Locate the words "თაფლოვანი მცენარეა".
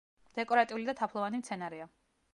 1.03-1.91